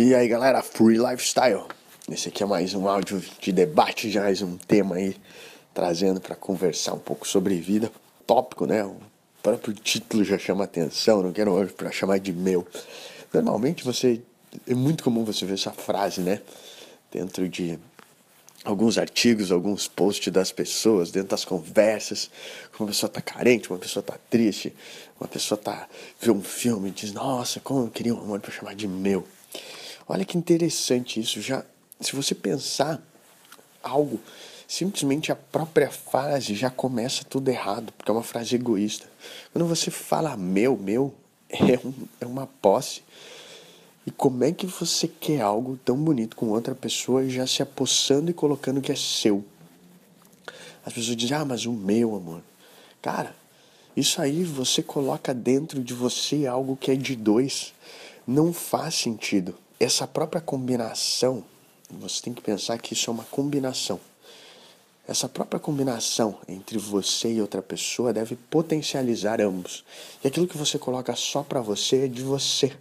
[0.00, 1.64] E aí galera, Free Lifestyle.
[2.08, 5.16] Esse aqui é mais um áudio de debate, já mais um tema aí,
[5.74, 7.90] trazendo para conversar um pouco sobre vida.
[8.24, 8.84] Tópico, né?
[8.84, 8.96] O
[9.42, 12.64] próprio título já chama atenção, não quero hoje para chamar de meu.
[13.34, 14.22] Normalmente você.
[14.68, 16.42] É muito comum você ver essa frase, né?
[17.10, 17.76] Dentro de
[18.64, 22.30] alguns artigos, alguns posts das pessoas, dentro das conversas,
[22.78, 24.72] uma pessoa tá carente, uma pessoa tá triste,
[25.18, 25.88] uma pessoa tá
[26.20, 29.26] vê um filme e diz, nossa, como eu queria um amor para chamar de meu.
[30.08, 31.42] Olha que interessante isso.
[31.42, 31.62] Já,
[32.00, 33.02] se você pensar
[33.82, 34.18] algo,
[34.66, 39.06] simplesmente a própria frase já começa tudo errado, porque é uma frase egoísta.
[39.52, 41.12] Quando você fala meu, meu,
[41.50, 41.92] é, um,
[42.22, 43.02] é uma posse.
[44.06, 48.30] E como é que você quer algo tão bonito com outra pessoa já se apossando
[48.30, 49.44] e colocando que é seu?
[50.86, 52.40] As pessoas dizem, ah, mas o meu amor.
[53.02, 53.36] Cara,
[53.94, 57.74] isso aí você coloca dentro de você algo que é de dois.
[58.26, 61.44] Não faz sentido essa própria combinação,
[61.90, 64.00] você tem que pensar que isso é uma combinação.
[65.06, 69.82] Essa própria combinação entre você e outra pessoa deve potencializar ambos.
[70.22, 72.76] E aquilo que você coloca só para você é de você.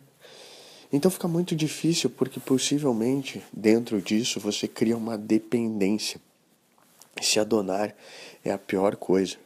[0.92, 6.20] Então fica muito difícil porque possivelmente dentro disso você cria uma dependência.
[7.22, 7.96] Se adonar
[8.44, 9.38] é a pior coisa.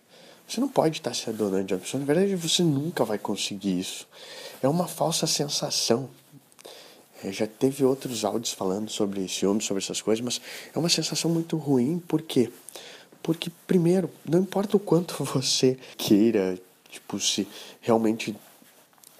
[0.47, 1.99] Você não pode estar se adonando de uma pessoa.
[1.99, 4.07] Na verdade, você nunca vai conseguir isso.
[4.61, 6.09] É uma falsa sensação.
[7.23, 10.41] É, já teve outros áudios falando sobre ciúmes, sobre essas coisas, mas
[10.73, 12.51] é uma sensação muito ruim, por quê?
[13.21, 16.57] Porque, primeiro, não importa o quanto você queira,
[16.89, 17.47] tipo, se
[17.79, 18.35] realmente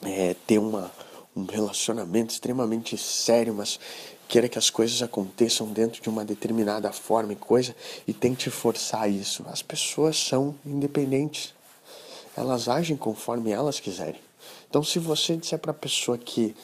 [0.01, 0.91] é, ter uma,
[1.35, 3.79] um relacionamento extremamente sério, mas
[4.27, 7.75] queira que as coisas aconteçam dentro de uma determinada forma e coisa,
[8.07, 9.43] e tente forçar isso.
[9.47, 11.53] As pessoas são independentes.
[12.35, 14.19] Elas agem conforme elas quiserem.
[14.69, 16.55] Então, se você disser para a pessoa que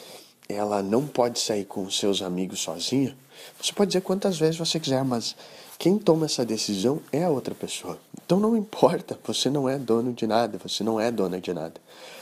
[0.49, 3.15] ela não pode sair com seus amigos sozinha,
[3.59, 5.35] você pode dizer quantas vezes você quiser, mas
[5.77, 7.99] quem toma essa decisão é a outra pessoa.
[8.25, 11.79] Então não importa, você não é dono de nada, você não é dona de nada.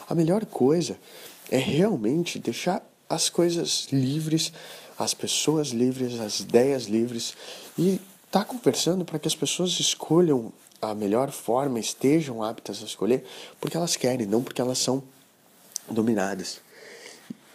[0.07, 0.97] A melhor coisa
[1.49, 4.51] é realmente deixar as coisas livres,
[4.97, 7.35] as pessoas livres, as ideias livres
[7.77, 7.99] e
[8.31, 10.51] tá conversando para que as pessoas escolham
[10.81, 13.25] a melhor forma, estejam aptas a escolher
[13.59, 15.03] porque elas querem, não porque elas são
[15.89, 16.59] dominadas.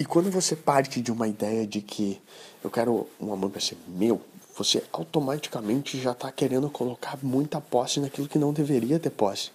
[0.01, 2.19] E quando você parte de uma ideia de que
[2.65, 4.19] eu quero um amor para ser meu,
[4.57, 9.51] você automaticamente já está querendo colocar muita posse naquilo que não deveria ter posse,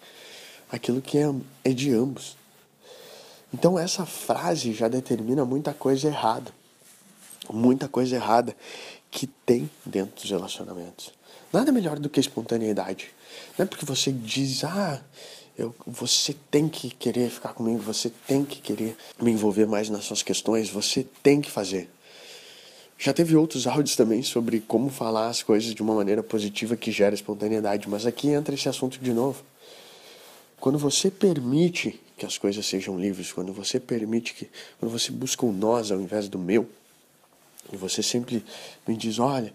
[0.72, 1.34] aquilo que é,
[1.64, 2.38] é de ambos.
[3.52, 6.52] Então essa frase já determina muita coisa errada,
[7.52, 8.56] muita coisa errada
[9.10, 11.12] que tem dentro dos relacionamentos.
[11.52, 13.10] Nada melhor do que espontaneidade.
[13.58, 15.02] Não é porque você diz, ah,
[15.58, 20.04] eu, você tem que querer ficar comigo, você tem que querer me envolver mais nas
[20.04, 21.90] suas questões, você tem que fazer.
[22.98, 26.92] Já teve outros áudios também sobre como falar as coisas de uma maneira positiva que
[26.92, 29.44] gera espontaneidade, mas aqui entra esse assunto de novo.
[30.60, 34.50] Quando você permite que as coisas sejam livres, quando você permite que,
[34.80, 36.68] quando você busca o nós ao invés do meu,
[37.72, 38.44] e você sempre
[38.88, 39.54] me diz, olha,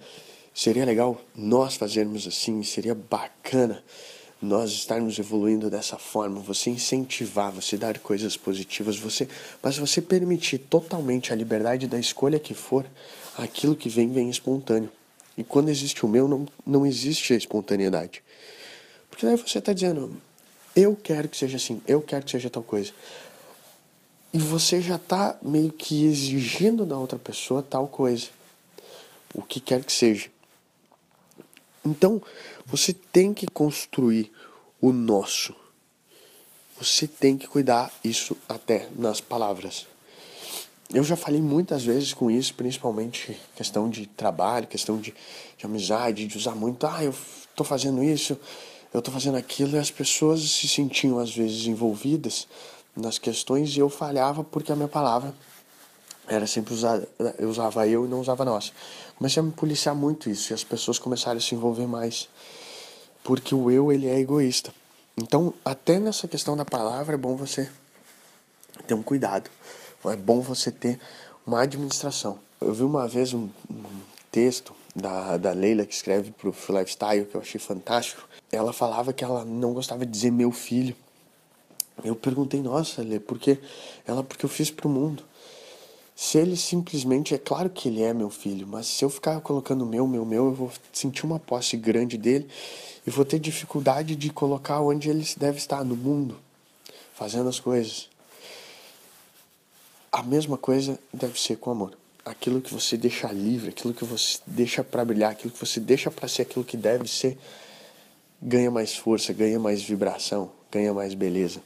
[0.54, 3.82] seria legal nós fazermos assim, seria bacana
[4.40, 9.28] nós estarmos evoluindo dessa forma, você incentivar, você dar coisas positivas, você,
[9.62, 12.86] mas você permitir totalmente a liberdade da escolha que for,
[13.36, 14.90] aquilo que vem vem espontâneo.
[15.36, 18.22] E quando existe o meu, não, não existe a espontaneidade.
[19.10, 20.16] Porque daí você está dizendo,
[20.74, 22.92] eu quero que seja assim, eu quero que seja tal coisa.
[24.32, 28.28] E você já está meio que exigindo da outra pessoa tal coisa.
[29.34, 30.30] O que quer que seja.
[31.84, 32.20] Então,
[32.66, 34.30] você tem que construir
[34.80, 35.54] o nosso.
[36.78, 39.86] Você tem que cuidar isso até nas palavras.
[40.92, 45.14] Eu já falei muitas vezes com isso, principalmente questão de trabalho, questão de,
[45.56, 47.14] de amizade, de usar muito, ah, eu
[47.48, 48.36] estou fazendo isso,
[48.92, 52.48] eu estou fazendo aquilo, e as pessoas se sentiam às vezes envolvidas
[52.96, 55.32] nas questões e eu falhava porque a minha palavra
[56.30, 57.08] era sempre usada,
[57.40, 58.72] usava eu e não usava nós.
[59.18, 62.28] Comecei a me policiar muito isso e as pessoas começaram a se envolver mais.
[63.24, 64.72] Porque o eu, ele é egoísta.
[65.16, 67.68] Então, até nessa questão da palavra, é bom você
[68.86, 69.50] ter um cuidado.
[70.04, 71.00] É bom você ter
[71.44, 72.38] uma administração.
[72.60, 73.84] Eu vi uma vez um, um
[74.30, 78.22] texto da, da Leila, que escreve para o Lifestyle, que eu achei fantástico.
[78.52, 80.94] Ela falava que ela não gostava de dizer meu filho.
[82.04, 83.58] Eu perguntei, nossa, Lê, por quê?
[84.06, 85.24] Ela, porque eu fiz para o mundo.
[86.22, 89.86] Se ele simplesmente, é claro que ele é meu filho, mas se eu ficar colocando
[89.86, 92.46] meu, meu, meu, eu vou sentir uma posse grande dele
[93.06, 96.38] e vou ter dificuldade de colocar onde ele deve estar no mundo,
[97.14, 98.10] fazendo as coisas.
[100.12, 101.96] A mesma coisa deve ser com amor.
[102.22, 106.10] aquilo que você deixa livre, aquilo que você deixa para brilhar, aquilo que você deixa
[106.10, 107.38] para ser aquilo que deve ser,
[108.42, 111.62] ganha mais força, ganha mais vibração, ganha mais beleza.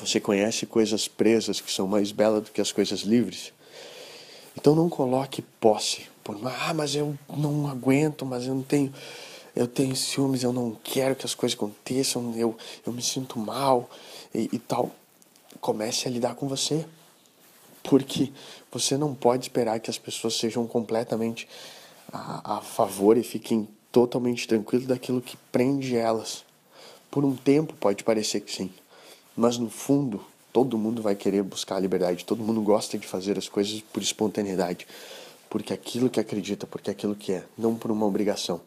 [0.00, 3.52] Você conhece coisas presas que são mais belas do que as coisas livres?
[4.56, 6.06] Então não coloque posse.
[6.24, 8.92] Por, ah, mas eu não aguento, mas eu não tenho.
[9.54, 12.56] Eu tenho ciúmes, eu não quero que as coisas aconteçam, eu,
[12.86, 13.90] eu me sinto mal
[14.34, 14.90] e, e tal.
[15.60, 16.86] Comece a lidar com você.
[17.82, 18.32] Porque
[18.70, 21.46] você não pode esperar que as pessoas sejam completamente
[22.10, 26.44] a, a favor e fiquem totalmente tranquilos daquilo que prende elas.
[27.10, 28.70] Por um tempo pode parecer que sim,
[29.36, 33.38] mas no fundo todo mundo vai querer buscar a liberdade, todo mundo gosta de fazer
[33.38, 34.86] as coisas por espontaneidade,
[35.48, 38.60] porque aquilo que acredita, porque aquilo que é, não por uma obrigação.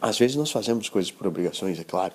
[0.00, 2.14] Às vezes nós fazemos coisas por obrigações, é claro,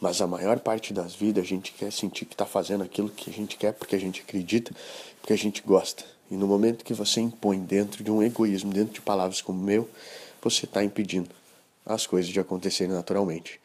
[0.00, 3.30] mas a maior parte das vidas a gente quer sentir que está fazendo aquilo que
[3.30, 4.72] a gente quer porque a gente acredita,
[5.20, 6.04] porque a gente gosta.
[6.30, 9.88] E no momento que você impõe dentro de um egoísmo, dentro de palavras como meu,
[10.42, 11.30] você está impedindo
[11.84, 13.58] as coisas de acontecerem naturalmente.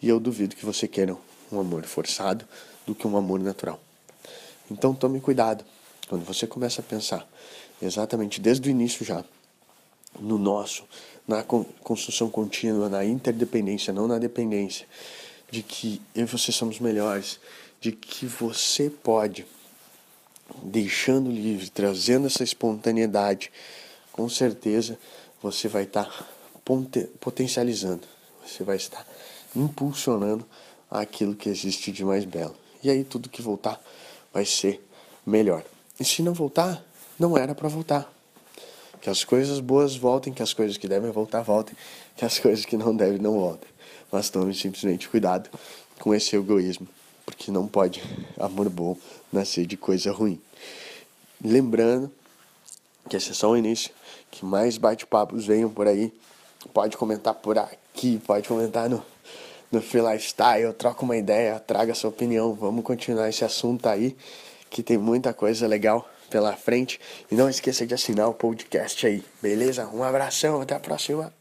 [0.00, 1.16] E eu duvido que você queira
[1.52, 2.44] um amor forçado
[2.86, 3.80] do que um amor natural.
[4.70, 5.64] Então tome cuidado
[6.08, 7.28] quando você começa a pensar
[7.80, 9.24] exatamente desde o início já
[10.18, 10.84] no nosso,
[11.26, 14.86] na construção contínua, na interdependência, não na dependência
[15.50, 17.40] de que eu e você somos melhores,
[17.80, 19.46] de que você pode,
[20.62, 23.50] deixando livre, trazendo essa espontaneidade,
[24.12, 24.98] com certeza
[25.42, 26.28] você vai estar
[27.20, 28.06] potencializando,
[28.46, 29.06] você vai estar
[29.56, 30.46] impulsionando
[30.90, 32.56] aquilo que existe de mais belo.
[32.82, 33.80] E aí tudo que voltar
[34.32, 34.84] vai ser
[35.26, 35.64] melhor.
[35.98, 36.84] E se não voltar,
[37.18, 38.10] não era para voltar.
[39.00, 41.74] Que as coisas boas voltem, que as coisas que devem voltar voltem,
[42.16, 43.70] que as coisas que não devem não voltem
[44.10, 45.48] mas tome simplesmente cuidado
[45.98, 46.86] com esse egoísmo,
[47.24, 48.02] porque não pode
[48.38, 48.96] amor bom
[49.32, 50.40] nascer de coisa ruim.
[51.42, 52.10] Lembrando
[53.08, 53.90] que esse é só o início,
[54.30, 56.12] que mais bate-papos venham por aí.
[56.74, 59.02] Pode comentar por aqui, pode comentar no,
[59.70, 62.54] no Free Lifestyle, troca uma ideia, traga sua opinião.
[62.54, 64.16] Vamos continuar esse assunto aí,
[64.68, 67.00] que tem muita coisa legal pela frente.
[67.30, 69.88] E não esqueça de assinar o podcast aí, beleza?
[69.88, 71.39] Um abração, até a próxima.